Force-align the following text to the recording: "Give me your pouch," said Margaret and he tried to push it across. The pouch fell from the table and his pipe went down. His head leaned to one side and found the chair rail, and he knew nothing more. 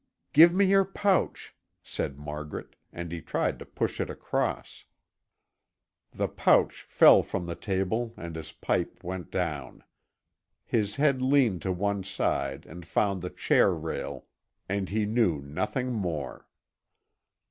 "Give 0.33 0.51
me 0.51 0.65
your 0.65 0.83
pouch," 0.83 1.55
said 1.83 2.17
Margaret 2.17 2.75
and 2.91 3.11
he 3.11 3.21
tried 3.21 3.59
to 3.59 3.67
push 3.67 4.01
it 4.01 4.09
across. 4.09 4.85
The 6.11 6.27
pouch 6.27 6.81
fell 6.81 7.21
from 7.21 7.45
the 7.45 7.53
table 7.53 8.15
and 8.17 8.35
his 8.35 8.51
pipe 8.51 9.03
went 9.03 9.29
down. 9.29 9.83
His 10.65 10.95
head 10.95 11.21
leaned 11.21 11.61
to 11.61 11.71
one 11.71 12.03
side 12.03 12.65
and 12.65 12.83
found 12.83 13.21
the 13.21 13.29
chair 13.29 13.75
rail, 13.75 14.25
and 14.67 14.89
he 14.89 15.05
knew 15.05 15.39
nothing 15.39 15.93
more. 15.93 16.47